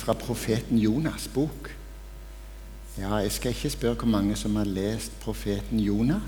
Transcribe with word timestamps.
fra 0.00 0.14
profeten 0.18 0.78
Jonas' 0.78 1.28
bok. 1.34 1.70
Ja, 2.98 3.16
jeg 3.16 3.32
skal 3.32 3.50
ikke 3.50 3.70
spørre 3.70 3.94
hvor 3.94 4.08
mange 4.08 4.36
som 4.36 4.56
har 4.56 4.64
lest 4.64 5.12
profeten 5.20 5.80
Jonah. 5.80 6.20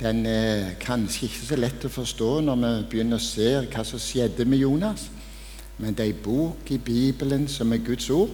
Den 0.00 0.26
er 0.26 0.74
kanskje 0.80 1.28
ikke 1.28 1.46
så 1.46 1.56
lett 1.56 1.84
å 1.86 1.92
forstå 1.92 2.30
når 2.44 2.58
vi 2.60 2.72
begynner 2.90 3.20
å 3.20 3.24
se 3.24 3.48
hva 3.70 3.84
som 3.86 4.02
skjedde 4.02 4.44
med 4.44 4.60
Jonas. 4.64 5.06
Men 5.78 5.96
det 5.96 6.04
er 6.04 6.12
en 6.12 6.24
bok 6.24 6.70
i 6.74 6.78
Bibelen 6.78 7.48
som 7.48 7.72
er 7.72 7.80
Guds 7.86 8.10
ord. 8.10 8.30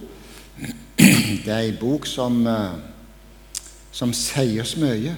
Det 1.45 1.53
er 1.53 1.69
en 1.69 1.77
bok 1.79 2.03
som, 2.05 2.41
eh, 2.47 2.73
som 3.95 4.11
sier 4.13 4.59
oss 4.61 4.75
mye 4.75 5.13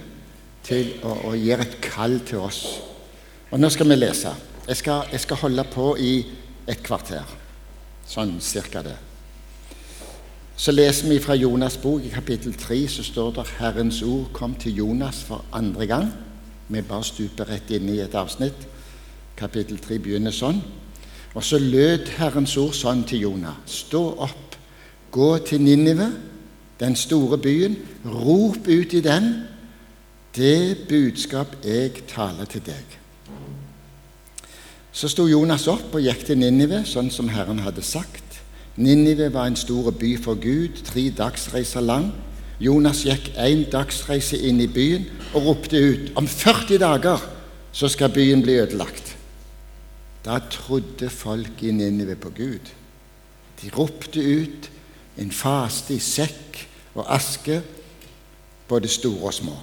til 0.61 0.91
å, 1.01 1.15
og 1.31 1.37
gir 1.41 1.63
et 1.63 1.79
kall 1.81 2.19
til 2.27 2.43
oss. 2.45 2.61
Og 3.49 3.57
nå 3.59 3.69
skal 3.73 3.89
vi 3.89 3.97
lese. 3.97 4.35
Jeg 4.67 4.77
skal, 4.77 5.07
jeg 5.11 5.23
skal 5.23 5.41
holde 5.41 5.65
på 5.73 5.87
i 5.97 6.11
et 6.69 6.83
kvarter. 6.85 7.25
Sånn 8.05 8.37
cirka 8.43 8.83
det. 8.85 8.99
Så 10.61 10.71
leser 10.71 11.09
vi 11.09 11.19
fra 11.19 11.33
Jonas' 11.33 11.79
bok 11.81 12.03
i 12.05 12.09
kapittel 12.13 12.53
3, 12.53 12.87
så 12.87 13.03
står 13.03 13.31
det 13.31 13.45
'Herrens 13.47 14.01
ord 14.01 14.27
kom 14.33 14.55
til 14.55 14.75
Jonas 14.75 15.23
for 15.23 15.45
andre 15.53 15.87
gang'. 15.87 16.11
Vi 16.69 16.81
bare 16.81 17.03
stuper 17.03 17.49
rett 17.49 17.71
inn 17.71 17.89
i 17.89 17.99
et 17.99 18.15
avsnitt. 18.15 18.67
Kapittel 19.37 19.77
3 19.77 19.97
begynner 19.99 20.31
sånn. 20.31 20.61
Og 21.33 21.43
så 21.43 21.57
lød 21.57 22.07
Herrens 22.07 22.57
ord 22.57 22.73
sånn 22.73 23.03
til 23.03 23.19
Jonah. 23.19 23.55
Stå 23.65 24.15
opp, 24.19 24.55
gå 25.11 25.37
til 25.37 25.61
Ninive, 25.61 26.13
den 26.79 26.95
store 26.95 27.37
byen, 27.37 27.77
rop 28.05 28.67
ut 28.67 28.93
i 28.93 29.01
den 29.01 29.47
det 30.35 30.77
budskap 30.89 31.57
jeg 31.63 31.91
taler 32.07 32.45
til 32.45 32.61
deg. 32.65 32.85
Så 34.91 35.07
sto 35.07 35.27
Jonas 35.27 35.67
opp 35.67 35.95
og 35.95 36.01
gikk 36.01 36.25
til 36.25 36.37
Ninive, 36.37 36.85
sånn 36.85 37.11
som 37.11 37.29
Herren 37.29 37.59
hadde 37.59 37.81
sagt. 37.81 38.30
Ninive 38.75 39.33
var 39.33 39.47
en 39.47 39.55
stor 39.55 39.91
by 39.91 40.17
for 40.23 40.35
Gud, 40.35 40.83
tre 40.83 41.09
dagsreiser 41.17 41.81
lang. 41.81 42.11
Jonas 42.59 43.03
gikk 43.03 43.31
én 43.41 43.65
dagsreise 43.71 44.37
inn 44.37 44.61
i 44.61 44.69
byen 44.69 45.07
og 45.33 45.47
ropte 45.47 45.79
ut 45.81 46.11
om 46.15 46.27
40 46.27 46.77
dager 46.79 47.23
så 47.71 47.87
skal 47.87 48.13
byen 48.13 48.43
bli 48.43 48.59
ødelagt. 48.61 49.17
Da 50.25 50.39
trodde 50.51 51.09
folk 51.09 51.63
i 51.63 51.71
Ninive 51.71 52.15
på 52.15 52.29
Gud. 52.29 52.71
De 53.61 53.69
ropte 53.77 54.21
ut 54.21 54.69
en 55.17 55.31
faste 55.31 55.95
i 55.95 55.99
sekk 55.99 56.67
og 56.95 57.07
aske, 57.15 57.61
både 58.67 58.87
store 58.87 59.31
og 59.31 59.33
små. 59.33 59.55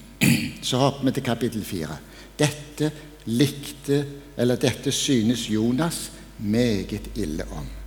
Så 0.68 0.78
hopper 0.78 1.04
vi 1.04 1.12
til 1.12 1.22
kapittel 1.22 1.64
fire. 1.64 1.98
Dette 2.38 2.90
likte, 3.26 4.04
eller 4.36 4.56
dette 4.56 4.92
synes 4.92 5.50
Jonas 5.50 6.10
meget 6.38 7.10
ille 7.16 7.44
om. 7.52 7.79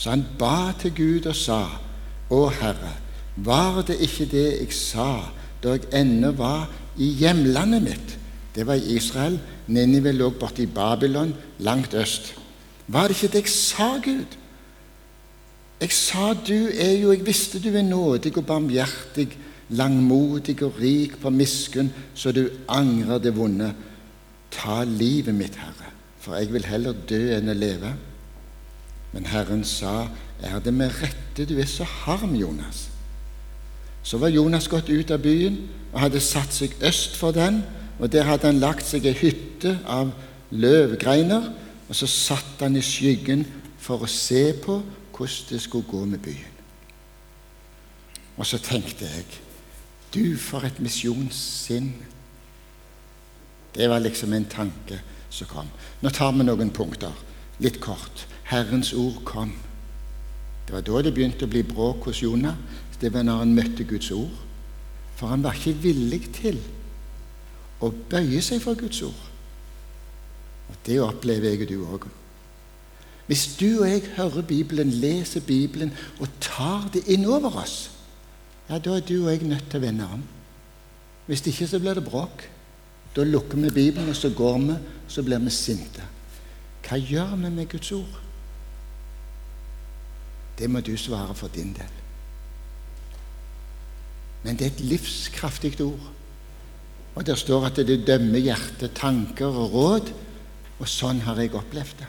Så 0.00 0.14
han 0.14 0.24
ba 0.38 0.72
til 0.80 0.94
Gud 0.96 1.28
og 1.28 1.36
sa, 1.36 1.60
Å 2.32 2.40
Herre, 2.56 2.94
var 3.36 3.82
det 3.84 3.98
ikke 4.06 4.28
det 4.32 4.46
jeg 4.46 4.72
sa 4.72 5.10
da 5.60 5.74
jeg 5.76 5.90
ennå 5.98 6.30
var 6.38 6.70
i 6.96 7.10
hjemlandet 7.20 7.84
mitt? 7.84 8.16
Det 8.54 8.64
var 8.66 8.80
i 8.80 8.96
Israel. 8.96 9.36
Ninive 9.70 10.14
lå 10.16 10.30
borte 10.34 10.64
i 10.64 10.70
Babylon, 10.70 11.34
langt 11.60 11.94
øst. 11.94 12.32
Var 12.88 13.08
det 13.08 13.18
ikke 13.18 13.32
det 13.34 13.44
jeg 13.44 13.52
sa, 13.52 13.90
Gud? 14.02 14.38
Jeg 15.80 15.92
sa 15.96 16.32
du 16.34 16.68
er 16.72 16.96
jo 17.00 17.12
Jeg 17.12 17.26
visste 17.26 17.60
du 17.60 17.70
er 17.70 17.84
nådig 17.84 18.34
og 18.36 18.46
barmhjertig, 18.46 19.28
langmodig 19.70 20.62
og 20.62 20.80
rik 20.80 21.20
på 21.20 21.30
miskunn, 21.30 21.92
så 22.14 22.32
du 22.32 22.46
angrer 22.68 23.18
det 23.18 23.36
vonde. 23.36 23.74
Ta 24.50 24.82
livet 24.84 25.34
mitt, 25.34 25.56
Herre, 25.56 25.92
for 26.18 26.40
jeg 26.40 26.52
vil 26.52 26.66
heller 26.66 26.96
dø 27.08 27.20
enn 27.36 27.52
å 27.52 27.56
leve. 27.56 27.94
Men 29.12 29.26
Herren 29.26 29.64
sa, 29.64 30.08
Er 30.42 30.58
det 30.58 30.72
med 30.72 30.90
rette 31.02 31.44
du 31.44 31.58
er 31.60 31.66
så 31.68 31.84
harm, 31.84 32.34
Jonas? 32.34 32.88
Så 34.02 34.18
var 34.18 34.28
Jonas 34.28 34.68
gått 34.68 34.88
ut 34.88 35.10
av 35.10 35.20
byen 35.20 35.58
og 35.92 36.00
hadde 36.00 36.20
satt 36.20 36.54
seg 36.54 36.72
øst 36.80 37.16
for 37.16 37.36
den, 37.36 37.62
og 37.98 38.08
der 38.12 38.24
hadde 38.24 38.48
han 38.48 38.62
lagt 38.62 38.86
seg 38.88 39.04
ei 39.04 39.12
hytte 39.12 39.74
av 39.84 40.14
løvgreiner, 40.50 41.50
og 41.88 41.96
så 41.96 42.08
satt 42.08 42.62
han 42.64 42.78
i 42.78 42.84
skyggen 42.84 43.44
for 43.80 44.00
å 44.00 44.08
se 44.08 44.54
på 44.64 44.78
hvordan 45.12 45.50
det 45.50 45.60
skulle 45.60 45.90
gå 45.90 46.04
med 46.08 46.22
byen. 46.24 46.56
Og 48.40 48.46
så 48.46 48.58
tenkte 48.58 49.04
jeg 49.04 49.26
du, 50.14 50.36
for 50.40 50.64
et 50.64 50.80
misjonssinn. 50.80 51.92
Det 53.74 53.86
var 53.90 54.00
liksom 54.02 54.32
en 54.32 54.48
tanke 54.48 54.96
som 55.30 55.46
kom. 55.50 55.68
Nå 56.00 56.10
tar 56.10 56.32
vi 56.34 56.46
noen 56.46 56.72
punkter, 56.74 57.12
litt 57.60 57.78
kort. 57.84 58.24
Herrens 58.50 58.92
ord 58.92 59.22
kom. 59.24 59.52
Det 60.66 60.74
var 60.74 60.86
da 60.86 61.02
det 61.02 61.14
begynte 61.14 61.46
å 61.46 61.50
bli 61.50 61.62
bråk 61.66 62.08
hos 62.10 62.22
Jonah. 62.22 62.56
Det 63.00 63.12
var 63.14 63.24
når 63.24 63.44
han 63.44 63.54
møtte 63.54 63.86
Guds 63.88 64.10
ord. 64.12 64.34
For 65.16 65.30
han 65.30 65.42
var 65.44 65.56
ikke 65.56 65.78
villig 65.82 66.24
til 66.36 66.58
å 67.80 67.90
bøye 68.10 68.40
seg 68.44 68.62
for 68.62 68.78
Guds 68.78 69.02
ord. 69.06 69.26
Og 70.70 70.76
Det 70.86 71.00
opplever 71.02 71.50
jeg 71.50 71.62
og 71.64 71.68
du 71.68 71.78
òg. 71.94 72.08
Hvis 73.26 73.46
du 73.60 73.80
og 73.80 73.88
jeg 73.88 74.02
hører 74.16 74.42
Bibelen, 74.42 74.90
leser 74.90 75.40
Bibelen 75.46 75.92
og 76.18 76.28
tar 76.42 76.88
det 76.92 77.04
inn 77.06 77.26
over 77.26 77.60
oss, 77.62 77.90
ja, 78.68 78.78
da 78.78 78.96
er 78.96 79.04
du 79.06 79.24
og 79.24 79.30
jeg 79.30 79.46
nødt 79.46 79.68
til 79.70 79.78
å 79.78 79.84
vende 79.84 80.08
om. 80.14 80.22
Hvis 81.26 81.42
ikke 81.46 81.68
så 81.70 81.78
blir 81.78 81.98
det 81.98 82.06
bråk. 82.06 82.48
Da 83.14 83.22
lukker 83.26 83.58
vi 83.58 83.70
Bibelen, 83.70 84.08
og 84.08 84.16
så 84.16 84.30
går 84.30 84.58
vi, 84.58 84.74
så 85.08 85.22
blir 85.26 85.38
vi 85.42 85.50
sinte. 85.50 86.02
Hva 86.86 86.98
gjør 86.98 87.36
vi 87.36 87.50
med 87.50 87.68
Guds 87.70 87.92
ord? 87.92 88.18
Det 90.60 90.68
må 90.68 90.82
du 90.84 90.92
svare 91.00 91.34
for 91.34 91.48
din 91.48 91.72
del. 91.72 91.98
Men 94.44 94.56
det 94.56 94.66
er 94.66 94.72
et 94.74 94.86
livskraftig 94.92 95.74
ord. 95.80 96.10
Og 97.14 97.26
der 97.26 97.34
står 97.34 97.66
at 97.66 97.80
det 97.80 98.02
dømmer 98.06 98.38
hjertet, 98.38 98.92
tanker 98.96 99.48
og 99.48 99.72
råd. 99.72 100.12
Og 100.80 100.88
sånn 100.88 101.24
har 101.24 101.40
jeg 101.40 101.54
opplevd 101.56 101.98
det. 102.00 102.08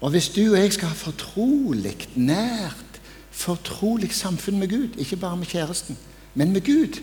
Og 0.00 0.12
hvis 0.14 0.28
du 0.30 0.44
og 0.52 0.60
jeg 0.60 0.76
skal 0.76 0.92
ha 0.92 0.96
fortrolig, 0.96 1.96
nært 2.14 3.00
fortrolig 3.38 4.12
samfunn 4.14 4.58
med 4.58 4.70
Gud. 4.70 4.98
Ikke 4.98 5.16
bare 5.16 5.36
med 5.36 5.46
kjæresten, 5.46 5.98
men 6.34 6.52
med 6.52 6.64
Gud. 6.66 7.00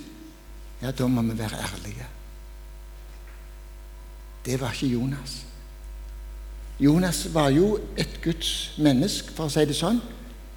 Ja, 0.81 0.91
da 0.91 1.07
må 1.07 1.21
vi 1.21 1.37
være 1.37 1.61
ærlige. 1.63 2.07
Det 4.45 4.59
var 4.61 4.71
ikke 4.71 4.93
Jonas. 4.93 5.45
Jonas 6.79 7.25
var 7.33 7.49
jo 7.55 7.77
et 7.97 8.19
Guds 8.23 8.75
menneske, 8.77 9.31
for 9.35 9.47
å 9.47 9.53
si 9.53 9.63
det 9.67 9.77
sånn, 9.77 10.01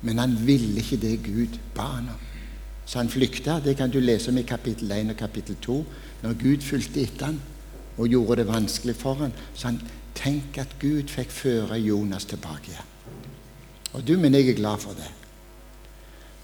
men 0.02 0.18
han 0.18 0.34
ville 0.46 0.82
ikke 0.82 0.98
det 1.02 1.14
Gud 1.26 1.58
ba 1.74 1.92
han 1.96 2.10
om. 2.10 2.24
Så 2.88 2.98
han 2.98 3.10
flykta. 3.12 3.58
Det 3.60 3.76
kan 3.76 3.90
du 3.92 4.00
lese 4.00 4.30
om 4.32 4.38
i 4.40 4.46
kapittel 4.48 4.90
1 4.94 5.12
og 5.12 5.18
kapittel 5.18 5.58
2. 5.60 5.78
Når 6.22 6.36
Gud 6.40 6.64
fulgte 6.64 7.02
etter 7.02 7.28
han 7.28 7.40
og 7.98 8.08
gjorde 8.08 8.40
det 8.40 8.48
vanskelig 8.48 8.94
for 8.96 9.20
han, 9.20 9.34
så 9.54 9.68
han 9.68 9.80
tenk 10.16 10.56
at 10.58 10.78
Gud 10.80 11.10
fikk 11.12 11.30
føre 11.34 11.78
Jonas 11.82 12.26
tilbake 12.30 12.72
igjen. 12.72 12.94
Og 13.92 14.06
du, 14.06 14.16
men 14.18 14.34
jeg 14.34 14.48
er 14.48 14.58
glad 14.58 14.80
for 14.80 14.96
det. 14.96 15.10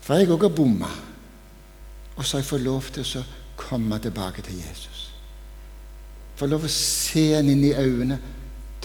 For 0.05 0.21
jeg 0.21 0.31
òg 0.35 0.47
har 0.47 0.55
bomma. 0.55 0.91
Og 2.15 2.23
så 2.23 2.37
har 2.37 2.45
jeg 2.45 2.51
fått 2.51 2.67
lov 2.67 2.93
til 2.93 3.09
å 3.19 3.25
komme 3.57 3.99
tilbake 4.03 4.45
til 4.45 4.61
Jesus. 4.61 5.09
Få 6.37 6.47
lov 6.51 6.67
å 6.67 6.71
se 6.73 7.25
han 7.37 7.49
inn 7.51 7.65
i 7.65 7.73
øynene. 7.73 8.19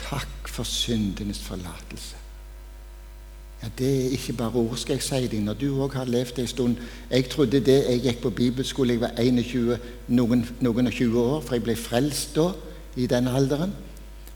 Takk 0.10 0.48
for 0.50 0.64
syndenes 0.64 1.40
forlatelse. 1.40 2.16
Ja, 3.64 3.68
Det 3.78 4.06
er 4.06 4.10
ikke 4.10 4.34
bare 4.34 4.54
ord, 4.54 4.78
skal 4.78 4.94
jeg 4.94 5.04
si 5.04 5.28
deg, 5.28 5.42
når 5.44 5.54
du 5.54 5.82
òg 5.84 5.94
har 5.94 6.06
levd 6.06 6.40
en 6.40 6.48
stund. 6.48 6.78
Jeg 7.12 7.30
trodde 7.30 7.60
det 7.60 7.86
jeg 7.90 8.02
gikk 8.02 8.22
på 8.22 8.30
bibelskole, 8.30 8.94
jeg 8.94 9.02
var 9.02 9.12
21, 9.20 9.78
noen, 10.08 10.46
noen 10.62 10.88
og 10.88 10.94
20 10.94 11.20
år, 11.20 11.42
for 11.42 11.56
jeg 11.56 11.64
ble 11.64 11.76
frelst 11.76 12.36
da, 12.36 12.54
i 12.96 13.06
den 13.08 13.28
alderen. 13.28 13.76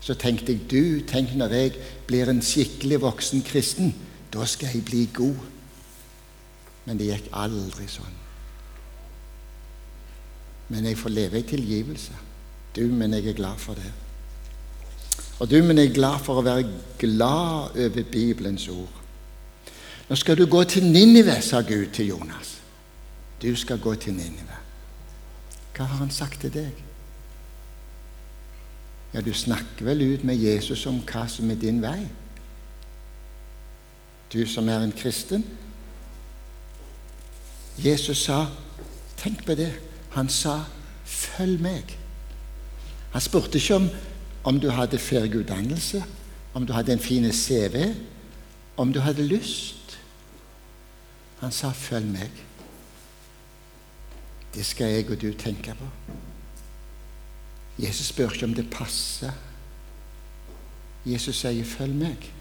Så 0.04 0.14
tenkte 0.14 0.52
jeg 0.52 0.68
du, 0.72 1.06
tenk 1.08 1.32
når 1.36 1.56
jeg 1.56 1.74
blir 2.08 2.30
en 2.30 2.42
skikkelig 2.44 3.02
voksen 3.02 3.42
kristen, 3.48 3.96
da 4.34 4.46
skal 4.46 4.76
jeg 4.76 4.86
bli 4.86 5.08
god. 5.14 5.40
Men 6.86 7.00
det 7.00 7.08
gikk 7.08 7.32
aldri 7.32 7.88
sånn. 7.88 8.20
Men 10.68 10.86
jeg 10.86 11.00
får 11.00 11.16
leve 11.16 11.40
i 11.40 11.48
tilgivelse. 11.48 12.14
Du, 12.76 12.84
men 12.92 13.14
jeg 13.14 13.32
er 13.32 13.40
glad 13.40 13.58
for 13.58 13.80
det. 13.80 14.03
Og 15.44 15.50
du, 15.52 15.58
men 15.64 15.78
jeg 15.78 15.90
er 15.90 15.96
glad 15.98 16.22
for 16.24 16.40
å 16.40 16.46
være 16.46 16.70
glad 17.02 17.76
over 17.76 18.04
Bibelens 18.08 18.70
ord. 18.72 19.00
Nå 20.08 20.16
skal 20.16 20.38
du 20.40 20.46
gå 20.48 20.62
til 20.72 20.86
Ninive, 20.88 21.36
sa 21.44 21.60
Gud 21.68 21.90
til 21.92 22.14
Jonas. 22.14 22.54
Du 23.42 23.50
skal 23.60 23.82
gå 23.84 23.92
til 24.00 24.16
Ninive. 24.16 24.60
Hva 25.76 25.84
har 25.90 26.00
han 26.00 26.14
sagt 26.16 26.46
til 26.46 26.54
deg? 26.54 26.80
Ja, 29.12 29.20
du 29.20 29.34
snakker 29.36 29.84
vel 29.90 30.06
ut 30.14 30.24
med 30.24 30.40
Jesus 30.40 30.86
om 30.88 31.02
hva 31.12 31.26
som 31.28 31.52
er 31.52 31.60
din 31.60 31.84
vei? 31.84 32.00
Du 34.32 34.40
som 34.48 34.72
er 34.72 34.80
en 34.80 34.96
kristen, 34.96 35.44
Jesus 37.84 38.24
sa 38.30 38.46
Tenk 39.20 39.46
på 39.46 39.56
det. 39.56 39.72
Han 40.16 40.30
sa 40.30 40.64
'følg 41.06 41.62
meg'. 41.62 41.96
Han 43.12 43.22
spurte 43.22 43.58
ikke 43.58 43.76
om, 43.76 43.90
om 44.44 44.60
du 44.60 44.70
hadde 44.70 45.00
ferdig 45.00 45.36
utdannelse, 45.36 46.04
om 46.54 46.66
du 46.66 46.74
hadde 46.74 46.94
en 46.94 47.00
fin 47.00 47.32
CV, 47.32 47.94
om 48.78 48.94
du 48.94 49.00
hadde 49.00 49.24
lyst. 49.24 50.00
Han 51.40 51.52
sa 51.52 51.72
'følg 51.72 52.06
meg'. 52.06 52.44
Det 54.54 54.66
skal 54.66 54.88
jeg 54.88 55.10
og 55.10 55.22
du 55.22 55.34
tenke 55.34 55.76
på. 55.76 55.88
Jesus 57.80 58.08
spør 58.08 58.30
ikke 58.30 58.46
om 58.46 58.54
det 58.54 58.70
passer. 58.70 59.32
Jesus 61.06 61.36
sier 61.36 61.64
'følg 61.64 61.96
meg'. 61.96 62.32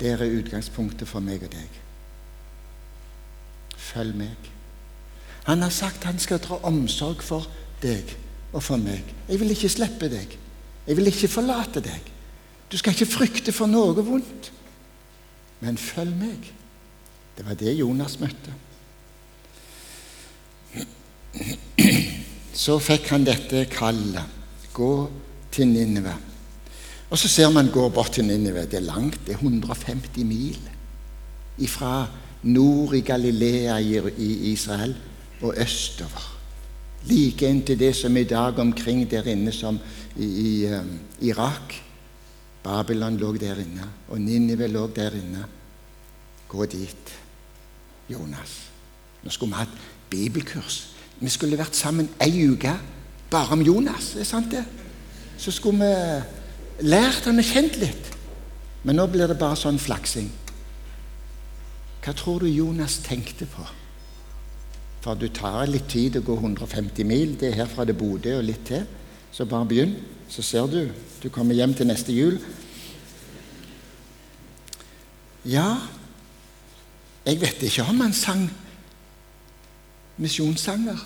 Det 0.00 0.10
er 0.10 0.38
utgangspunktet 0.38 1.08
for 1.08 1.20
meg 1.20 1.42
og 1.42 1.52
deg. 1.52 1.68
Følg 3.76 4.16
meg. 4.16 4.36
Han 5.44 5.62
har 5.62 5.70
sagt 5.70 6.04
han 6.04 6.18
skal 6.18 6.38
dra 6.38 6.60
omsorg 6.62 7.22
for 7.22 7.46
deg 7.82 8.16
og 8.52 8.62
for 8.62 8.80
meg. 8.80 9.04
Jeg 9.28 9.40
vil 9.40 9.52
ikke 9.54 9.70
slippe 9.72 10.08
deg. 10.10 10.38
Jeg 10.86 10.96
vil 10.98 11.10
ikke 11.10 11.30
forlate 11.30 11.82
deg. 11.84 12.08
Du 12.70 12.78
skal 12.78 12.94
ikke 12.94 13.10
frykte 13.10 13.52
for 13.54 13.70
noe 13.70 13.94
vondt. 14.06 14.50
Men 15.60 15.78
følg 15.78 16.14
meg. 16.16 16.50
Det 17.36 17.46
var 17.46 17.58
det 17.58 17.76
Jonas 17.78 18.18
møtte. 18.20 18.54
Så 22.54 22.78
fikk 22.82 23.10
han 23.14 23.26
dette 23.26 23.64
kallet. 23.72 24.38
Gå 24.74 24.92
til 25.52 25.70
Ninive. 25.70 26.14
Og 27.10 27.18
så 27.18 27.28
ser 27.28 27.50
man 27.50 27.70
gå 27.72 27.88
bort 27.90 28.12
til 28.14 28.26
Ninive. 28.28 28.66
Det 28.66 28.80
er 28.80 28.88
langt. 28.88 29.18
Det 29.26 29.34
er 29.34 29.42
150 29.42 30.26
mil 30.26 30.58
ifra 31.60 32.06
nord 32.42 32.94
i 32.96 33.00
Galilea 33.04 33.78
i 33.78 34.52
Israel 34.52 34.94
og 35.42 35.54
østover. 35.60 36.39
Like 37.08 37.48
inntil 37.48 37.78
det 37.78 37.94
som 37.96 38.16
i 38.16 38.24
dag 38.24 38.58
omkring 38.58 39.06
der 39.10 39.28
inne 39.32 39.52
som 39.52 39.78
i, 40.16 40.26
i 40.26 40.66
um, 40.74 40.98
Irak. 41.20 41.74
Babylon 42.62 43.16
lå 43.16 43.32
der 43.40 43.62
inne, 43.62 43.86
og 44.08 44.20
Ninive 44.20 44.68
lå 44.68 44.86
der 44.96 45.16
inne. 45.16 45.46
Gå 46.48 46.66
dit, 46.66 47.14
Jonas. 48.10 48.56
Nå 49.22 49.30
skulle 49.30 49.54
vi 49.54 49.62
hatt 49.62 49.80
bibelkurs. 50.10 50.80
Vi 51.20 51.28
skulle 51.28 51.58
vært 51.58 51.76
sammen 51.76 52.08
ei 52.20 52.46
uke 52.48 52.74
bare 53.30 53.56
om 53.56 53.62
Jonas. 53.64 54.14
Er 54.16 54.28
sant, 54.28 54.50
det? 54.52 54.64
Så 55.38 55.50
skulle 55.50 55.80
vi 55.80 56.86
lært 56.88 57.24
han 57.24 57.40
og 57.40 57.48
kjent 57.48 57.80
litt. 57.80 58.12
Men 58.84 58.96
nå 58.96 59.06
blir 59.12 59.28
det 59.28 59.38
bare 59.40 59.56
sånn 59.56 59.80
flaksing. 59.80 60.30
Hva 62.00 62.14
tror 62.16 62.44
du 62.44 62.48
Jonas 62.48 62.98
tenkte 63.04 63.48
på? 63.48 63.64
For 65.00 65.16
du 65.16 65.28
tar 65.32 65.68
litt 65.70 65.88
tid 65.88 66.18
å 66.18 66.24
gå 66.24 66.36
150 66.36 67.06
mil. 67.08 67.36
Det 67.40 67.50
er 67.50 67.62
herfra 67.62 67.86
det 67.88 67.96
Bodø 67.96 68.36
og 68.38 68.46
litt 68.46 68.66
til. 68.68 68.84
Så 69.32 69.46
bare 69.48 69.68
begynn, 69.68 69.94
så 70.28 70.44
ser 70.44 70.68
du. 70.68 70.82
Du 71.22 71.28
kommer 71.32 71.56
hjem 71.56 71.72
til 71.76 71.88
neste 71.88 72.12
jul. 72.12 72.36
Ja, 75.48 75.78
jeg 77.24 77.40
vet 77.40 77.62
ikke 77.64 77.86
om 77.88 78.02
han 78.04 78.12
sang 78.16 78.44
misjonssanger. 80.20 81.00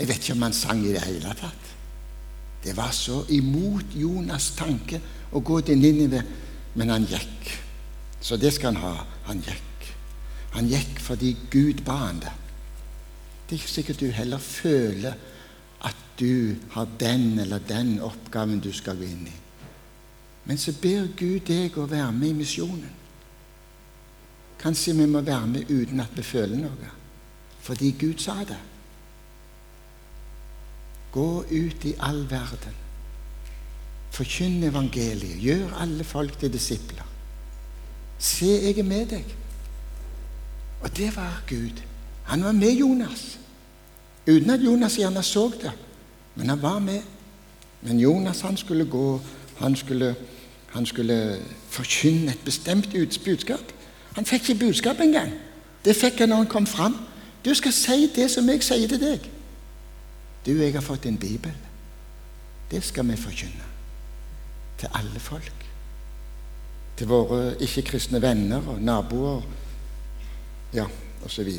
Jeg 0.00 0.08
vet 0.08 0.22
ikke 0.22 0.34
om 0.34 0.46
han 0.48 0.56
sang 0.56 0.82
i 0.82 0.94
det 0.96 1.04
hele 1.04 1.34
tatt. 1.38 1.72
Det 2.64 2.74
var 2.76 2.90
så 2.92 3.22
imot 3.32 3.94
Jonas' 3.96 4.52
tanke 4.58 5.00
å 5.32 5.40
gå 5.40 5.60
til 5.64 5.78
Ninive, 5.80 6.22
men 6.74 6.92
han 6.92 7.06
gikk. 7.08 7.54
Så 8.20 8.36
det 8.36 8.52
skal 8.56 8.74
han 8.74 8.82
ha. 8.82 9.06
Han 9.30 9.42
gikk. 9.44 9.69
Han 10.54 10.70
gikk 10.70 11.00
fordi 11.02 11.34
Gud 11.50 11.84
ba 11.86 11.96
han 12.06 12.22
det. 12.24 12.32
Det 13.46 13.56
er 13.56 13.60
ikke 13.60 13.72
sikkert 13.74 14.00
du 14.00 14.10
heller 14.14 14.38
føler 14.38 15.14
at 15.86 15.96
du 16.20 16.54
har 16.70 16.88
den 17.00 17.38
eller 17.38 17.58
den 17.58 17.98
oppgaven 18.00 18.60
du 18.60 18.72
skal 18.72 18.98
gå 18.98 19.08
inn 19.08 19.26
i. 19.26 19.36
Men 20.44 20.58
så 20.58 20.72
ber 20.72 21.10
Gud 21.16 21.46
deg 21.48 21.76
å 21.78 21.86
være 21.90 22.12
med 22.12 22.32
i 22.32 22.38
misjonen. 22.40 22.96
Kanskje 24.60 24.94
vi 24.98 25.06
må 25.08 25.22
være 25.24 25.46
med 25.46 25.70
uten 25.70 26.02
at 26.02 26.12
vi 26.16 26.22
føler 26.26 26.60
noe, 26.60 26.90
fordi 27.64 27.94
Gud 27.98 28.20
sa 28.20 28.36
det. 28.44 28.58
Gå 31.12 31.28
ut 31.50 31.84
i 31.88 31.94
all 32.06 32.22
verden. 32.30 32.76
Forkynn 34.14 34.62
evangeliet. 34.66 35.38
Gjør 35.42 35.74
alle 35.82 36.04
folk 36.04 36.36
til 36.38 36.52
disipler. 36.52 37.06
Se, 38.18 38.46
jeg 38.46 38.78
er 38.78 38.86
med 38.86 39.06
deg. 39.14 39.36
Og 40.80 40.96
det 40.96 41.16
var 41.16 41.42
Gud. 41.48 41.82
Han 42.24 42.44
var 42.44 42.52
med 42.52 42.72
Jonas. 42.72 43.38
Uten 44.28 44.50
at 44.50 44.60
Jonas 44.60 44.96
gjerne 44.96 45.22
så 45.22 45.50
det. 45.62 45.72
Men 46.34 46.48
han 46.48 46.62
var 46.62 46.78
med. 46.78 47.02
Men 47.82 48.00
Jonas 48.00 48.40
han 48.40 48.56
skulle 48.56 48.84
gå 48.84 49.20
Han 49.60 49.76
skulle, 49.76 50.14
han 50.72 50.86
skulle 50.86 51.38
forkynne 51.68 52.30
et 52.30 52.40
bestemt 52.44 52.88
budskap. 53.24 53.72
Han 54.12 54.26
fikk 54.26 54.48
ikke 54.48 54.64
budskap 54.64 55.00
engang. 55.00 55.32
Det 55.84 55.96
fikk 55.96 56.18
han 56.18 56.28
når 56.28 56.36
han 56.36 56.46
kom 56.46 56.66
fram. 56.66 56.96
Du 57.44 57.54
skal 57.54 57.72
si 57.72 58.06
det 58.16 58.30
som 58.30 58.48
jeg 58.48 58.62
sier 58.62 58.88
til 58.88 59.00
deg. 59.00 59.30
Du, 60.46 60.50
jeg 60.52 60.72
har 60.72 60.80
fått 60.80 61.06
en 61.06 61.18
bibel. 61.18 61.52
Det 62.70 62.84
skal 62.84 63.08
vi 63.08 63.16
forkynne. 63.16 63.68
Til 64.78 64.88
alle 64.94 65.20
folk. 65.20 65.66
Til 66.96 67.06
våre 67.06 67.54
ikke-kristne 67.60 68.22
venner 68.22 68.64
og 68.68 68.80
naboer 68.82 69.42
ja, 70.74 70.86
osv. 71.24 71.50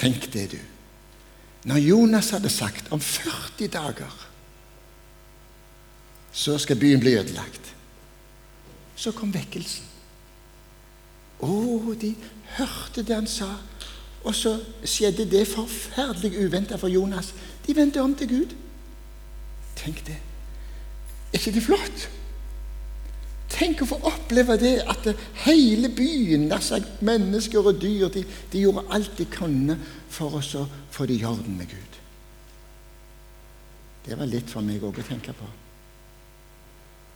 Tenk 0.00 0.32
det, 0.32 0.46
du. 0.52 0.58
Når 1.68 1.76
Jonas 1.76 2.30
hadde 2.30 2.48
sagt 2.48 2.88
om 2.92 3.00
40 3.00 3.68
dager 3.68 4.26
så 6.32 6.54
skal 6.58 6.78
byen 6.78 7.00
bli 7.00 7.16
ødelagt, 7.18 7.74
så 8.96 9.12
kom 9.12 9.32
vekkelsen. 9.34 9.84
Å, 11.42 11.50
de 12.00 12.12
hørte 12.56 13.02
det 13.02 13.16
han 13.16 13.28
sa. 13.28 13.48
Og 14.20 14.34
så 14.36 14.52
skjedde 14.84 15.24
det 15.30 15.46
forferdelig 15.48 16.44
uventa 16.44 16.76
for 16.78 16.92
Jonas. 16.92 17.32
De 17.64 17.74
vendte 17.76 18.02
om 18.04 18.14
til 18.14 18.28
Gud. 18.28 18.54
Tenk 19.80 20.02
det. 20.06 20.18
Er 21.32 21.40
ikke 21.40 21.54
det 21.56 21.64
flott? 21.64 22.08
Tenk 23.60 23.82
å 23.84 23.90
få 23.90 23.98
oppleve 24.08 24.56
det 24.56 24.78
at 24.88 25.04
hele 25.44 25.90
byen, 25.92 26.48
altså 26.52 26.78
mennesker 27.04 27.60
og 27.60 27.80
dyr, 27.82 28.08
de, 28.08 28.22
de 28.52 28.62
gjorde 28.64 28.86
alt 28.96 29.18
de 29.18 29.26
kunne 29.28 29.76
for 30.08 30.38
å 30.38 30.64
få 30.90 31.06
det 31.08 31.18
i 31.20 31.26
orden 31.28 31.58
med 31.58 31.68
Gud. 31.68 31.98
Det 34.06 34.16
var 34.16 34.30
litt 34.30 34.48
for 34.48 34.64
meg 34.64 34.80
òg 34.80 35.02
å 35.02 35.04
tenke 35.04 35.34
på. 35.36 35.48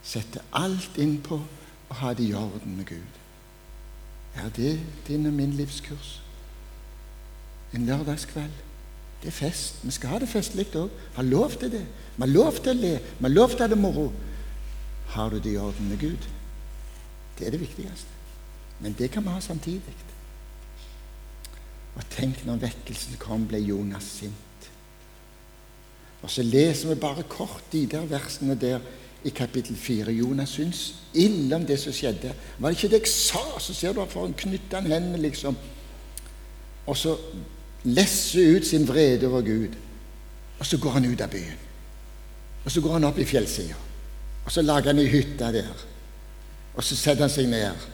Sette 0.05 0.43
alt 0.53 0.99
inn 1.01 1.17
på 1.25 1.39
å 1.41 1.97
ha 2.03 2.13
det 2.13 2.27
i 2.29 2.37
orden 2.37 2.77
med 2.77 2.91
Gud. 2.93 3.21
Er 4.37 4.53
det 4.53 4.77
din 5.09 5.25
og 5.31 5.33
min 5.33 5.57
livskurs? 5.57 6.19
En 7.73 7.89
lørdagskveld. 7.89 8.61
Det 9.23 9.31
er 9.33 9.39
fest. 9.39 9.81
Vi 9.81 9.95
skal 9.97 10.13
ha 10.13 10.21
det 10.21 10.29
festlig 10.29 10.69
òg. 10.77 10.93
Har 11.17 11.25
lov 11.25 11.57
til 11.57 11.73
det. 11.73 11.87
Vi 12.17 12.21
har 12.21 12.33
lov 12.35 12.61
til 12.61 12.75
å 12.75 12.81
le. 12.83 12.95
Vi 13.01 13.25
har 13.25 13.33
lov 13.33 13.55
til 13.55 13.63
å 13.63 13.65
ha 13.65 13.73
det 13.73 13.81
moro. 13.81 14.11
Har 15.15 15.31
du 15.31 15.39
det 15.39 15.53
i 15.55 15.61
orden 15.63 15.89
med 15.89 16.01
Gud? 16.01 16.27
Det 17.39 17.47
er 17.47 17.55
det 17.55 17.61
viktigste. 17.61 18.11
Men 18.81 18.97
det 18.99 19.11
kan 19.11 19.23
vi 19.23 19.31
ha 19.31 19.41
samtidig. 19.41 19.95
Og 21.95 22.03
tenk 22.11 22.43
når 22.47 22.65
vekkelsen 22.65 23.19
kom, 23.23 23.47
ble 23.47 23.61
Jonas 23.63 24.09
sint. 24.19 24.69
Og 26.23 26.31
så 26.31 26.43
leser 26.43 26.91
vi 26.91 26.99
bare 26.99 27.23
kort 27.29 27.63
de 27.73 27.85
der 27.87 28.07
versene 28.11 28.57
der 28.59 28.83
i 29.25 29.31
kapittel 29.31 29.77
4. 29.77 30.13
Jonas 30.13 30.57
syns 30.57 30.83
ille 31.15 31.57
om 31.57 31.67
det 31.67 31.79
som 31.81 31.95
skjedde. 31.95 32.35
Var 32.59 32.71
det 32.71 32.79
ikke 32.79 32.91
det 32.97 33.03
jeg 33.05 33.13
sa? 33.13 33.45
Så 33.61 33.75
ser 33.75 33.95
du 33.95 34.03
at 34.03 34.13
han 34.19 34.35
knytta 34.35 34.81
han 34.81 34.91
hendene, 34.91 35.23
liksom. 35.23 35.57
Og 36.87 36.97
så 36.97 37.15
lesser 37.85 38.57
ut 38.57 38.67
sin 38.67 38.89
vrede 38.89 39.29
over 39.29 39.47
Gud. 39.47 39.79
Og 40.59 40.67
så 40.67 40.79
går 40.79 40.99
han 40.99 41.07
ut 41.13 41.21
av 41.21 41.31
byen. 41.31 41.61
Og 42.65 42.71
så 42.73 42.81
går 42.81 42.99
han 42.99 43.05
opp 43.05 43.19
i 43.19 43.29
fjellsida. 43.29 43.77
Og 44.45 44.53
så 44.53 44.63
lager 44.63 44.93
han 44.93 45.01
ei 45.01 45.09
hytte 45.09 45.53
der. 45.53 45.85
Og 46.75 46.85
så 46.85 46.97
setter 46.97 47.25
han 47.25 47.33
seg 47.33 47.49
ned. 47.49 47.87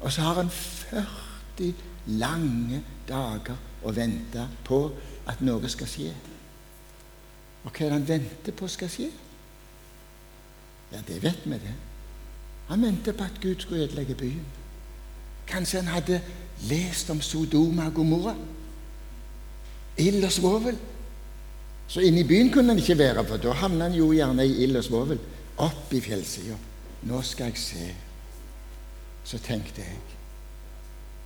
Og 0.00 0.12
så 0.12 0.24
har 0.24 0.40
han 0.40 0.50
40 0.50 1.74
lange 2.20 2.82
dager 3.08 3.58
å 3.84 3.92
vente 3.94 4.46
på 4.64 4.80
at 5.26 5.42
noe 5.44 5.68
skal 5.70 5.90
skje. 5.90 6.12
Og 7.66 7.70
hva 7.72 7.82
er 7.82 7.90
det 7.90 7.96
han 7.96 8.08
venter 8.08 8.54
på 8.56 8.68
skal 8.70 8.90
skje? 8.90 9.10
Ja, 10.92 11.02
det 11.02 11.18
vet 11.22 11.42
vi, 11.44 11.58
det. 11.58 11.74
Han 12.68 12.82
venter 12.82 13.14
på 13.14 13.26
at 13.26 13.40
Gud 13.42 13.60
skulle 13.62 13.86
ødelegge 13.86 14.14
byen. 14.14 14.44
Kanskje 15.46 15.82
han 15.82 15.94
hadde 15.94 16.20
lest 16.70 17.10
om 17.10 17.20
Sodoma 17.22 17.88
og 17.90 17.98
Gomorra. 17.98 18.34
Ild 19.98 20.24
og 20.24 20.32
svovel. 20.32 20.78
Så 21.88 22.02
inne 22.02 22.22
i 22.22 22.26
byen 22.26 22.50
kunne 22.52 22.74
han 22.74 22.82
ikke 22.82 22.98
være, 22.98 23.24
for 23.26 23.42
da 23.42 23.54
havna 23.54 23.88
han 23.88 23.98
jo 23.98 24.12
gjerne 24.14 24.46
i 24.46 24.62
ild 24.64 24.78
og 24.78 24.86
svovel 24.86 25.20
opp 25.62 25.92
i 25.92 26.00
fjellsida. 26.00 26.56
Nå 27.06 27.22
skal 27.22 27.52
jeg 27.52 27.62
se. 27.62 27.86
Så 29.24 29.38
tenkte 29.42 29.82
jeg 29.82 30.02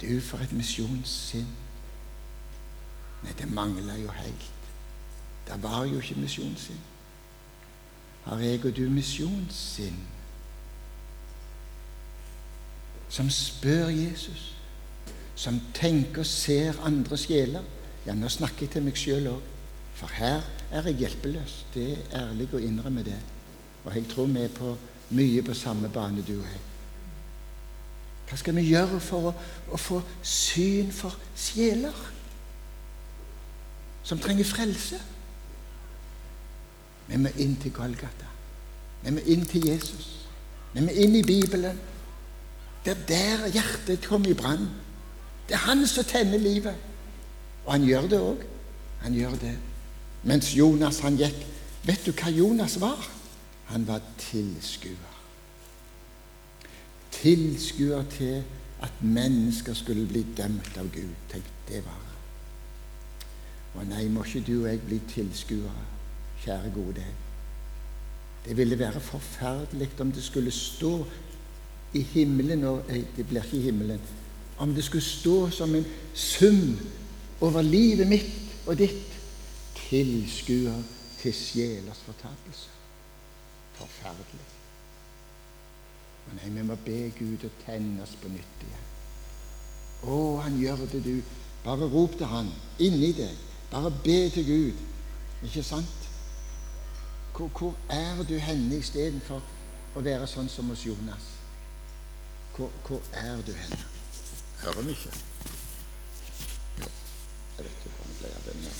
Du, 0.00 0.20
for 0.24 0.40
et 0.40 0.52
misjonssinn. 0.56 1.48
Nei, 3.20 3.34
det 3.36 3.50
mangla 3.52 3.98
jo 4.00 4.08
helt. 4.16 4.46
Det 5.44 5.58
var 5.62 5.84
jo 5.84 5.98
ikke 6.00 6.16
misjonssinn. 6.22 6.80
Har 8.24 8.40
jeg 8.40 8.64
og 8.64 8.76
du 8.76 8.86
misjonssinn? 8.88 10.00
som 13.10 13.30
spør 13.30 13.90
Jesus, 13.90 14.54
som 15.34 15.58
tenker 15.74 16.22
og 16.22 16.28
ser 16.28 16.78
andre 16.86 17.18
sjeler. 17.18 17.66
Ja, 18.06 18.14
nå 18.14 18.30
snakker 18.30 18.64
jeg 18.64 18.74
til 18.74 18.86
meg 18.86 18.98
sjøl 18.98 19.26
òg, 19.32 19.48
for 19.98 20.12
her 20.16 20.46
er 20.70 20.86
jeg 20.88 21.02
hjelpeløs. 21.02 21.56
Det 21.74 21.88
er 21.90 22.20
ærlig 22.22 22.48
å 22.54 22.62
innrømme 22.62 23.04
det. 23.04 23.18
Og 23.84 23.94
jeg 23.94 24.08
tror 24.08 24.26
vi 24.26 24.44
er 24.44 24.52
på 24.54 24.74
mye 25.16 25.42
på 25.42 25.54
samme 25.54 25.88
bane, 25.88 26.24
du 26.26 26.36
og 26.38 26.46
jeg. 26.46 26.66
Hva 28.28 28.38
skal 28.38 28.54
vi 28.54 28.68
gjøre 28.68 29.00
for 29.02 29.30
å, 29.30 29.34
å 29.74 29.78
få 29.80 29.98
syn 30.22 30.92
for 30.94 31.16
sjeler 31.34 31.96
som 34.06 34.20
trenger 34.22 34.46
frelse? 34.46 35.00
Vi 37.10 37.18
må 37.18 37.32
inn 37.42 37.56
til 37.58 37.74
Golgata. 37.74 38.28
Vi 39.02 39.14
må 39.16 39.24
inn 39.26 39.42
til 39.50 39.66
Jesus. 39.66 40.12
Vi 40.74 40.84
må 40.84 40.94
inn 40.94 41.16
i 41.18 41.24
Bibelen. 41.26 41.80
Det 42.84 42.94
er 42.94 43.02
der 43.08 43.48
hjertet 43.50 44.06
kommer 44.06 44.30
i 44.30 44.36
brann. 44.38 44.68
Det 45.48 45.56
er 45.58 45.66
han 45.66 45.82
som 45.90 46.06
tenner 46.06 46.38
livet. 46.38 46.76
Og 47.64 47.72
han 47.74 47.84
gjør 47.88 48.06
det 48.12 48.20
òg. 48.22 48.44
Han 49.02 49.16
gjør 49.18 49.34
det. 49.42 49.56
Mens 50.22 50.52
Jonas 50.54 51.00
han 51.02 51.16
gikk 51.18 51.46
Vet 51.80 52.04
du 52.04 52.12
hva 52.12 52.28
Jonas 52.28 52.74
var? 52.76 53.06
Han 53.70 53.86
var 53.86 54.00
tilskuer. 54.18 55.16
Tilskuer 57.12 58.02
til 58.10 58.42
at 58.82 59.02
mennesker 59.02 59.74
skulle 59.74 60.06
bli 60.08 60.24
dømt 60.36 60.76
av 60.80 60.88
Gud. 60.90 61.14
Tenk, 61.30 61.46
det 61.68 61.82
var 61.86 62.06
Å 63.78 63.84
nei, 63.86 64.08
må 64.10 64.24
ikke 64.26 64.42
du 64.48 64.56
og 64.64 64.66
jeg 64.66 64.80
bli 64.82 64.96
tilskuere, 65.12 65.82
kjære 66.42 66.72
gode. 66.74 67.04
Det 68.42 68.56
ville 68.58 68.78
være 68.78 69.00
forferdelig 69.00 69.92
om 70.02 70.10
det 70.10 70.24
skulle 70.26 70.50
stå 70.50 70.90
i 71.94 72.02
himmelen 72.02 72.64
og 72.64 72.90
Det 73.16 73.26
blir 73.28 73.44
ikke 73.44 73.56
i 73.56 73.62
himmelen. 73.68 74.00
Om 74.58 74.74
det 74.74 74.84
skulle 74.84 75.04
stå 75.04 75.50
som 75.50 75.74
en 75.74 75.86
sum 76.14 76.74
over 77.40 77.62
livet 77.62 78.08
mitt 78.08 78.66
og 78.66 78.78
ditt 78.78 79.14
tilskuer 79.76 80.82
til 81.22 81.34
sjelers 81.34 82.02
fortapelse. 82.06 82.79
Forferdelig. 83.80 84.48
Men 86.26 86.36
nei, 86.36 86.50
vi 86.54 86.64
må 86.68 86.76
be 86.84 86.98
Gud 87.16 87.44
å 87.48 87.50
tenne 87.64 88.04
oss 88.04 88.12
på 88.20 88.28
nytt 88.28 88.64
igjen. 88.66 88.88
Å, 90.04 90.18
han 90.44 90.58
gjør 90.60 90.84
det, 90.92 91.00
du. 91.04 91.16
Bare 91.64 91.88
rop 91.92 92.16
til 92.16 92.28
han 92.28 92.52
inni 92.80 93.12
deg. 93.16 93.40
Bare 93.72 93.92
be 94.04 94.18
til 94.32 94.46
Gud. 94.46 94.84
Ikke 95.48 95.64
sant? 95.64 96.08
Hvor, 97.36 97.48
hvor 97.56 97.74
er 97.88 98.22
du 98.28 98.36
henne 98.42 98.80
istedenfor 98.80 99.40
å 99.96 100.04
være 100.04 100.28
sånn 100.28 100.48
som 100.52 100.68
hos 100.72 100.84
Jonas? 100.84 101.32
Hvor, 102.56 102.72
hvor 102.84 103.00
er 103.16 103.40
du 103.46 103.52
henne? 103.56 103.80
Hører 104.60 104.84
vi 104.84 104.96
ikke? 104.96 105.12
Jeg 107.56 107.64
vet 107.64 107.76
ikke 107.76 107.94
hvordan 107.96 108.16
ble 108.18 108.32
jeg 108.34 108.46
denne. 108.50 108.74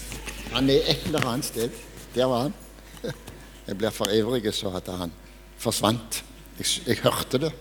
Han 0.55 0.73
er 0.73 0.93
et 0.93 1.07
eller 1.09 1.29
annet 1.33 1.49
sted. 1.49 1.83
Der 2.15 2.29
var 2.33 2.49
han. 2.49 2.59
Jeg 3.67 3.79
blir 3.79 3.91
for 3.95 4.13
ivrig 4.13 4.55
så 4.55 4.73
at 4.77 4.89
han 4.99 5.13
forsvant. 5.59 6.25
Jeg, 6.59 6.67
jeg 6.87 7.03
hørte 7.05 7.39
det. 7.39 7.53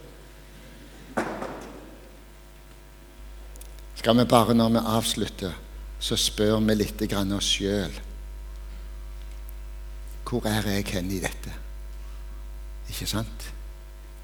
Skal 3.96 4.18
vi 4.18 4.24
bare, 4.24 4.53
når 4.53 4.70
vi 4.70 4.86
avslutter, 4.86 5.58
så 6.00 6.15
spør 6.15 6.60
vi 6.63 6.77
litt 6.79 7.01
oss 7.12 7.56
sjøl 7.58 8.00
hvor 10.29 10.46
er 10.46 10.62
jeg 10.62 10.86
hen 10.94 11.12
i 11.12 11.20
dette? 11.20 11.53
Ikke 12.89 13.08
sant? 13.10 13.46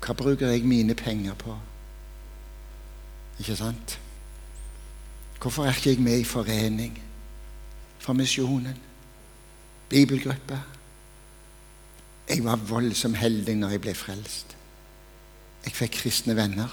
Hva 0.05 0.13
bruker 0.13 0.51
jeg 0.53 0.67
mine 0.67 0.93
penger 0.93 1.33
på? 1.33 1.55
Ikke 3.39 3.55
sant? 3.57 3.99
Hvorfor 5.41 5.65
er 5.65 5.73
ikke 5.73 5.95
jeg 5.95 6.01
med 6.05 6.19
i 6.19 6.23
forening? 6.23 7.01
For 7.99 8.13
misjonen? 8.13 8.77
Bibelgruppe? 9.89 10.59
Jeg 12.29 12.43
var 12.43 12.55
voldsomt 12.55 13.17
heldig 13.17 13.55
når 13.59 13.75
jeg 13.75 13.81
ble 13.81 13.93
frelst. 13.97 14.55
Jeg 15.65 15.73
fikk 15.73 15.99
kristne 15.99 16.35
venner 16.37 16.71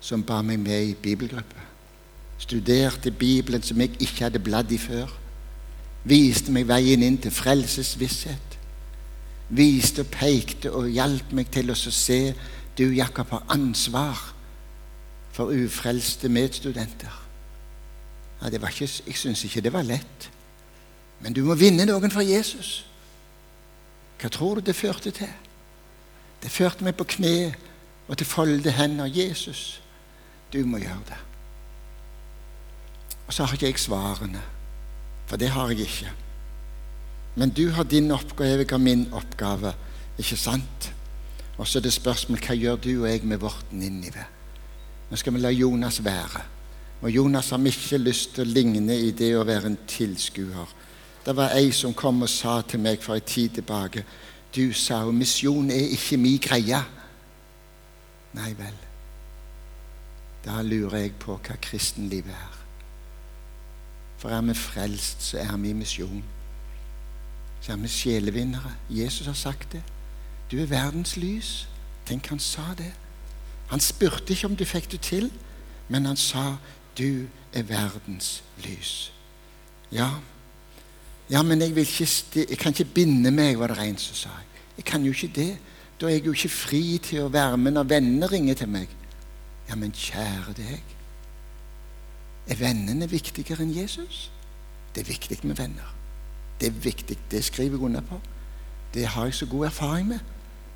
som 0.00 0.22
ba 0.22 0.40
meg 0.42 0.60
med 0.62 0.90
i 0.90 0.94
bibelgruppe. 0.94 1.64
Studerte 2.38 3.10
Bibelen 3.10 3.62
som 3.62 3.80
jeg 3.80 3.96
ikke 3.98 4.28
hadde 4.28 4.42
bladd 4.42 4.70
i 4.74 4.78
før 4.78 5.10
viste 6.08 6.52
meg 6.54 6.68
veien 6.68 7.02
inn 7.04 7.18
til 7.20 7.34
frelsesvisshet. 7.34 8.56
Viste 9.48 10.04
og 10.04 10.10
pekte 10.12 10.72
og 10.72 10.90
hjalp 10.92 11.32
meg 11.36 11.50
til 11.52 11.72
å 11.72 11.76
se 11.76 12.20
du, 12.78 12.84
Jakob, 12.94 13.30
har 13.32 13.46
ansvar 13.50 14.20
for 15.34 15.50
ufrelste 15.54 16.28
medstudenter. 16.30 17.14
Ja, 18.42 18.50
ikke, 18.50 18.86
jeg 18.86 19.16
syns 19.18 19.42
ikke 19.44 19.64
det 19.64 19.72
var 19.74 19.86
lett. 19.86 20.28
Men 21.20 21.34
du 21.34 21.42
må 21.46 21.56
vinne 21.58 21.88
noen 21.88 22.12
for 22.14 22.22
Jesus. 22.22 22.84
Hva 24.18 24.30
tror 24.34 24.58
du 24.58 24.66
det 24.66 24.76
førte 24.76 25.12
til? 25.14 25.30
Det 26.42 26.50
førte 26.50 26.84
meg 26.86 26.96
på 26.98 27.06
kne 27.16 27.54
og 28.08 28.18
til 28.18 28.26
folde 28.26 28.70
hender. 28.74 29.10
Jesus, 29.10 29.80
du 30.52 30.64
må 30.66 30.80
gjøre 30.82 31.04
det. 31.08 31.18
Og 33.26 33.34
så 33.34 33.44
har 33.44 33.54
ikke 33.54 33.70
jeg 33.70 33.82
svarene. 33.82 34.42
For 35.28 35.36
det 35.36 35.50
har 35.52 35.68
jeg 35.68 35.86
ikke. 35.86 36.12
Men 37.36 37.50
du 37.50 37.68
har 37.70 37.84
din 37.84 38.10
oppgave, 38.10 38.58
jeg 38.58 38.70
har 38.70 38.78
min 38.78 39.08
oppgave. 39.12 39.74
Ikke 40.18 40.36
sant? 40.36 40.92
Og 41.58 41.66
så 41.66 41.78
er 41.78 41.82
det 41.82 41.92
spørsmål 41.92 42.40
hva 42.42 42.54
gjør 42.54 42.76
du 42.82 42.92
og 43.02 43.10
jeg 43.10 43.26
med 43.26 43.42
vårt 43.42 43.72
Ninive? 43.72 44.24
Nå 45.10 45.16
skal 45.16 45.34
vi 45.34 45.42
la 45.42 45.50
Jonas 45.50 46.00
være. 46.04 46.42
Og 47.02 47.10
Jonas 47.10 47.50
har 47.50 47.62
ikke 47.66 47.98
lyst 47.98 48.34
til 48.34 48.46
å 48.46 48.52
ligne 48.52 48.96
i 48.96 49.10
det 49.14 49.30
å 49.36 49.46
være 49.46 49.70
en 49.70 49.78
tilskuer. 49.86 50.72
Det 51.26 51.36
var 51.36 51.54
ei 51.56 51.70
som 51.72 51.94
kom 51.94 52.22
og 52.22 52.28
sa 52.28 52.60
til 52.62 52.80
meg 52.80 53.02
for 53.02 53.14
en 53.14 53.26
tid 53.26 53.48
tilbake 53.58 54.04
Du 54.56 54.72
sa 54.72 55.02
jo 55.04 55.12
misjon 55.12 55.70
er 55.70 55.92
ikke 55.92 56.16
mi 56.16 56.38
greie. 56.40 56.78
Nei 58.32 58.52
vel. 58.56 58.78
Da 60.44 60.62
lurer 60.62 61.02
jeg 61.02 61.12
på 61.20 61.36
hva 61.36 61.56
kristenlivet 61.60 62.32
er. 62.32 62.54
For 64.18 64.32
er 64.32 64.40
vi 64.42 64.54
frelst, 64.54 65.22
så 65.22 65.38
er 65.38 65.56
vi 65.56 65.70
i 65.70 65.76
misjon. 65.76 66.24
Så 67.60 67.72
er 67.72 67.76
vi 67.76 67.88
sjelevinnere. 67.88 68.72
Jesus 68.90 69.26
har 69.26 69.36
sagt 69.36 69.72
det. 69.72 69.82
Du 70.50 70.56
er 70.62 70.66
verdens 70.66 71.16
lys. 71.16 71.68
Tenk, 72.06 72.26
han 72.26 72.38
sa 72.38 72.72
det. 72.78 72.92
Han 73.68 73.80
spurte 73.80 74.32
ikke 74.32 74.46
om 74.46 74.56
du 74.56 74.64
fikk 74.64 74.90
det 74.90 75.00
til, 75.00 75.30
men 75.88 76.08
han 76.08 76.16
sa 76.16 76.56
du 76.98 77.28
er 77.52 77.62
verdens 77.62 78.42
lys. 78.64 79.12
Ja, 79.92 80.08
ja 81.30 81.42
men 81.42 81.60
jeg, 81.60 81.76
ikke, 81.76 82.08
jeg 82.48 82.58
kan 82.58 82.72
ikke 82.72 82.94
binde 82.94 83.30
meg, 83.30 83.58
var 83.58 83.74
det 83.74 83.84
en 83.84 83.98
som 84.00 84.16
sa. 84.16 84.30
Jeg 84.76 84.84
kan 84.84 85.04
jo 85.04 85.12
ikke 85.12 85.32
det. 85.34 85.50
Da 86.00 86.06
er 86.06 86.18
jeg 86.18 86.26
jo 86.26 86.32
ikke 86.32 86.52
fri 86.54 86.82
til 87.02 87.24
å 87.26 87.32
være 87.32 87.58
med 87.58 87.74
når 87.74 87.88
venner 87.90 88.32
ringer 88.32 88.54
til 88.54 88.70
meg. 88.70 88.88
Ja, 89.68 89.76
men 89.76 89.92
kjære 89.92 90.54
deg. 90.56 90.94
Er 92.48 92.56
vennene 92.56 93.08
viktigere 93.10 93.64
enn 93.64 93.74
Jesus? 93.74 94.28
Det 94.94 95.02
er 95.02 95.10
viktig 95.10 95.42
med 95.42 95.58
venner. 95.58 95.90
Det 96.60 96.70
er 96.70 96.78
viktig, 96.84 97.18
det 97.30 97.42
skriver 97.44 97.76
jeg 97.76 97.84
under 97.90 98.00
på. 98.00 98.20
Det 98.94 99.06
har 99.06 99.28
jeg 99.28 99.34
så 99.34 99.46
god 99.46 99.66
erfaring 99.66 100.08
med. 100.08 100.22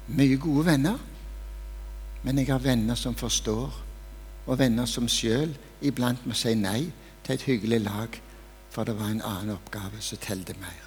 Mye 0.08 0.36
gode 0.36 0.66
venner. 0.66 0.98
Men 2.22 2.38
jeg 2.38 2.52
har 2.52 2.58
venner 2.62 2.94
som 2.94 3.14
forstår, 3.14 3.72
og 4.46 4.58
venner 4.58 4.86
som 4.86 5.08
sjøl 5.08 5.54
iblant 5.82 6.26
må 6.26 6.34
si 6.38 6.54
nei 6.54 6.90
til 7.24 7.34
et 7.34 7.46
hyggelig 7.46 7.80
lag, 7.86 8.18
for 8.72 8.88
det 8.88 8.96
var 8.96 9.10
en 9.12 9.22
annen 9.22 9.52
oppgave 9.52 10.00
som 10.00 10.18
telte 10.18 10.54
mer. 10.60 10.84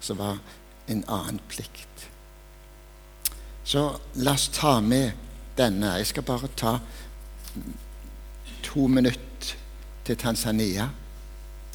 Som 0.00 0.18
var 0.18 0.38
en 0.88 1.04
annen 1.08 1.40
plikt. 1.48 2.08
Så 3.64 3.82
la 4.14 4.32
oss 4.32 4.48
ta 4.48 4.78
med 4.80 5.12
denne. 5.58 5.98
Jeg 6.00 6.06
skal 6.08 6.24
bare 6.24 6.48
ta 6.56 6.78
to 8.64 8.86
minutter 8.88 9.56
til 10.04 10.16
Tanzania. 10.16 10.88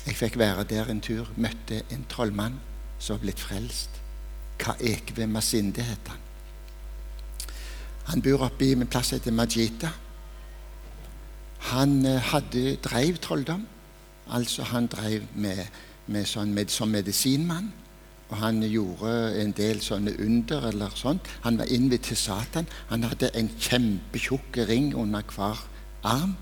Jeg 0.08 0.18
fikk 0.18 0.40
være 0.42 0.64
der 0.64 0.90
en 0.90 1.02
tur. 1.02 1.30
Møtte 1.38 1.84
en 1.94 2.06
trollmann 2.10 2.58
som 2.98 3.18
var 3.18 3.28
blitt 3.28 3.44
frelst. 3.44 4.02
Kaekve 4.58 5.28
Masinde 5.28 5.86
het 5.86 6.10
han. 6.10 6.24
Han 8.10 8.22
bor 8.22 8.48
oppe 8.48 8.66
i 8.66 8.74
en 8.74 8.88
plass 8.88 9.12
som 9.12 9.20
heter 9.20 9.36
Majita. 9.38 9.92
Han 11.70 12.06
eh, 12.06 12.20
hadde, 12.34 12.76
drev 12.84 13.22
trolldom. 13.24 13.68
Altså 14.32 14.64
han 14.64 14.88
drev 14.88 15.26
med, 15.36 15.66
med 16.08 16.26
sånn, 16.26 16.54
med, 16.54 16.72
som 16.72 16.90
medisinmann. 16.90 17.72
Og 18.30 18.38
han 18.40 18.64
gjorde 18.66 19.42
en 19.42 19.52
del 19.54 19.82
sånne 19.84 20.16
under 20.20 20.70
eller 20.72 20.96
sånt. 20.98 21.28
Han 21.44 21.58
var 21.60 21.70
innvidd 21.70 22.08
til 22.08 22.18
Satan. 22.18 22.70
Han 22.90 23.04
hadde 23.04 23.30
en 23.38 23.52
kjempetjukk 23.60 24.64
ring 24.70 24.94
under 24.96 25.22
hver 25.36 25.60
arm. 26.04 26.38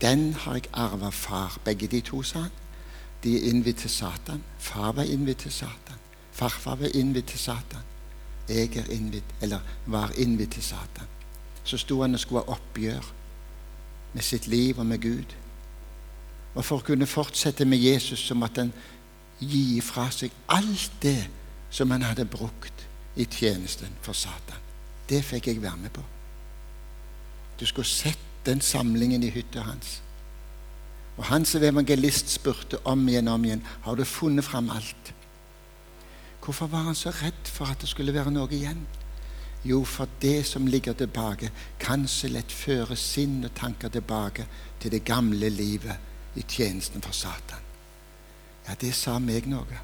Den 0.00 0.32
har 0.34 0.58
jeg 0.58 0.70
arva 0.72 1.10
far. 1.10 1.60
Begge 1.64 1.86
de 1.86 2.00
to, 2.00 2.22
sa 2.22 2.46
han. 2.48 2.58
De 3.22 3.36
er 3.36 3.50
innvidd 3.50 3.82
til 3.82 3.90
Satan. 3.90 4.42
Far 4.58 4.92
var 4.92 5.02
innvidd 5.02 5.44
til 5.44 5.52
Satan. 5.52 5.98
Farfar 6.38 6.76
var 6.76 6.88
innvidd 6.94 7.22
til 7.22 7.38
Satan. 7.38 7.82
Jeg 8.48 8.76
er 8.76 8.90
innvidd, 8.90 9.22
eller 9.42 9.58
var 9.86 10.12
innvidd 10.16 10.48
til 10.48 10.62
Satan. 10.62 11.06
Så 11.64 11.76
sto 11.76 12.00
han 12.02 12.14
og 12.14 12.20
skulle 12.20 12.44
ha 12.46 12.54
oppgjør 12.54 13.08
med 14.14 14.22
sitt 14.22 14.46
liv 14.46 14.78
og 14.78 14.86
med 14.86 15.02
Gud. 15.02 15.34
Og 16.58 16.64
for 16.66 16.80
å 16.80 16.86
kunne 16.88 17.06
fortsette 17.06 17.66
med 17.68 17.78
Jesus 17.78 18.24
så 18.26 18.34
måtte 18.34 18.64
han 18.64 18.72
gi 19.38 19.78
fra 19.84 20.08
seg 20.10 20.34
alt 20.50 20.96
det 21.02 21.28
som 21.70 21.92
han 21.94 22.02
hadde 22.02 22.26
brukt 22.26 22.86
i 23.14 23.26
tjenesten 23.30 23.94
for 24.02 24.16
Satan. 24.18 24.64
Det 25.08 25.22
fikk 25.24 25.46
jeg 25.48 25.62
være 25.62 25.78
med 25.84 25.94
på. 25.94 26.02
Du 27.58 27.66
skulle 27.66 27.86
sett 27.86 28.24
den 28.46 28.60
samlingen 28.60 29.22
i 29.22 29.30
hytta 29.30 29.62
hans. 29.66 30.00
Og 31.18 31.24
han 31.30 31.46
som 31.46 31.62
evangelist 31.62 32.30
spurte 32.30 32.78
om 32.86 33.06
igjen 33.08 33.30
om 33.30 33.44
igjen 33.44 33.64
har 33.86 33.98
du 33.98 34.04
funnet 34.06 34.46
fram 34.46 34.70
alt. 34.70 35.14
Hvorfor 36.42 36.70
var 36.72 36.86
han 36.88 36.98
så 36.98 37.10
redd 37.12 37.50
for 37.50 37.70
at 37.70 37.82
det 37.82 37.90
skulle 37.90 38.14
være 38.14 38.32
noe 38.34 38.50
igjen? 38.54 38.86
Jo, 39.66 39.82
for 39.84 40.10
det 40.22 40.46
som 40.46 40.66
ligger 40.70 40.94
tilbake, 40.94 41.50
kan 41.82 42.06
så 42.08 42.30
lett 42.30 42.52
føre 42.54 42.96
sinn 42.96 43.42
og 43.44 43.54
tanker 43.58 43.90
tilbake 43.92 44.46
til 44.80 44.94
det 44.94 45.04
gamle 45.04 45.50
livet 45.50 45.98
i 46.36 46.44
tjenesten 46.48 47.02
for 47.02 47.12
Satan. 47.12 47.64
Ja, 48.68 48.74
det 48.80 48.94
sa 48.94 49.18
meg 49.18 49.46
noe. 49.48 49.80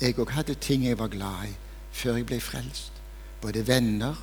Jeg 0.00 0.18
òg 0.18 0.34
hadde 0.34 0.54
ting 0.54 0.84
jeg 0.84 0.98
var 0.98 1.08
glad 1.08 1.48
i 1.48 1.54
før 1.92 2.18
jeg 2.18 2.26
ble 2.26 2.40
frelst. 2.40 2.92
Både 3.40 3.66
venner 3.66 4.18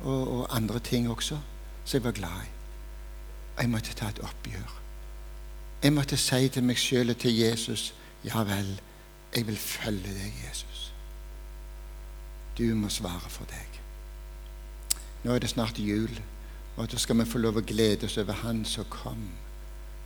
og, 0.00 0.28
og 0.28 0.56
andre 0.56 0.78
ting 0.78 1.10
også 1.10 1.38
som 1.84 1.98
jeg 1.98 2.04
var 2.04 2.16
glad 2.16 2.44
i. 2.46 2.50
Jeg 3.58 3.70
måtte 3.70 3.94
ta 3.94 4.08
et 4.08 4.22
oppgjør. 4.22 4.78
Jeg 5.82 5.92
måtte 5.92 6.16
si 6.16 6.48
til 6.48 6.64
meg 6.64 6.78
sjøl 6.78 7.10
og 7.10 7.18
til 7.18 7.36
Jesus 7.36 7.90
ja 8.24 8.42
vel, 8.46 8.80
jeg 9.34 9.46
vil 9.46 9.56
følge 9.58 10.14
deg, 10.14 10.34
Jesus. 10.48 10.92
Du 12.58 12.74
må 12.78 12.88
svare 12.88 13.30
for 13.30 13.48
deg. 13.50 13.80
Nå 15.24 15.34
er 15.34 15.42
det 15.42 15.50
snart 15.50 15.78
jul, 15.78 16.20
og 16.76 16.90
da 16.92 16.98
skal 16.98 17.18
vi 17.18 17.26
få 17.26 17.42
lov 17.42 17.58
å 17.58 17.66
glede 17.66 18.06
oss 18.06 18.18
over 18.22 18.38
Han 18.44 18.64
som 18.64 18.86
kom. 18.90 19.24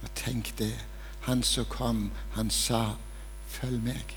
Og 0.03 0.09
tenk 0.15 0.59
det. 0.59 0.75
Han 1.21 1.43
som 1.43 1.65
kom, 1.65 2.11
han 2.33 2.51
sa, 2.51 2.95
'Følg 3.49 3.83
meg'. 3.83 4.15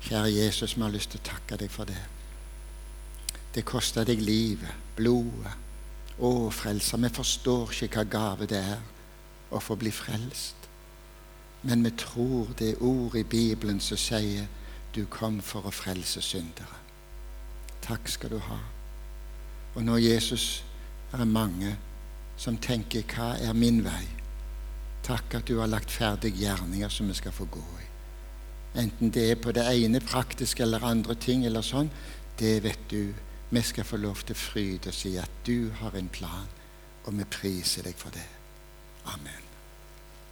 Kjære 0.00 0.34
Jesus, 0.34 0.76
vi 0.76 0.82
har 0.82 0.90
lyst 0.90 1.10
til 1.10 1.20
å 1.20 1.28
takke 1.28 1.56
deg 1.56 1.70
for 1.70 1.84
det. 1.84 2.02
Det 3.54 3.64
kosta 3.64 4.04
deg 4.04 4.20
livet, 4.20 4.74
blodet. 4.96 5.54
Å, 6.18 6.50
frelser, 6.50 6.98
vi 6.98 7.08
forstår 7.08 7.72
ikke 7.72 8.04
hva 8.04 8.04
gave 8.04 8.46
det 8.46 8.58
er 8.58 8.82
å 9.50 9.60
få 9.60 9.74
bli 9.74 9.90
frelst. 9.90 10.68
Men 11.62 11.84
vi 11.84 11.90
tror 11.90 12.52
det 12.58 12.68
er 12.68 12.82
ordet 12.84 13.20
i 13.20 13.28
Bibelen 13.28 13.80
som 13.80 13.96
sier 13.96 14.46
du 14.94 15.06
kom 15.10 15.40
for 15.42 15.66
å 15.66 15.72
frelse 15.74 16.22
syndere. 16.22 16.78
Takk 17.82 18.08
skal 18.08 18.30
du 18.30 18.38
ha. 18.38 18.58
Og 19.74 19.82
nå, 19.84 19.96
Jesus, 19.96 20.62
er 21.12 21.24
mange 21.24 21.76
som 22.36 22.56
tenker 22.56 23.02
'Hva 23.02 23.38
er 23.40 23.52
min 23.52 23.84
vei?' 23.84 24.08
Takk 25.02 25.34
at 25.34 25.46
du 25.48 25.58
har 25.58 25.66
lagt 25.66 25.90
ferdig 25.90 26.32
gjerninger 26.32 26.88
som 26.88 27.08
vi 27.08 27.14
skal 27.14 27.32
få 27.32 27.44
gå 27.44 27.60
i. 27.60 27.84
Enten 28.80 29.10
det 29.10 29.30
er 29.30 29.34
på 29.34 29.52
det 29.52 29.66
ene 29.84 30.00
praktiske 30.00 30.62
eller 30.62 30.84
andre 30.84 31.14
ting, 31.14 31.44
eller 31.46 31.62
sånn, 31.62 31.90
det 32.38 32.62
vet 32.64 32.88
du. 32.90 33.14
Vi 33.50 33.62
skal 33.62 33.84
få 33.84 33.96
lov 33.96 34.24
til 34.26 34.34
fryd 34.34 34.86
og 34.86 34.94
si 34.94 35.16
at 35.20 35.30
du 35.46 35.70
har 35.70 35.94
en 35.94 36.08
plan, 36.08 36.48
og 37.04 37.18
vi 37.18 37.24
priser 37.24 37.82
deg 37.82 37.94
for 38.00 38.10
det. 38.10 38.28
Amen. 39.04 39.43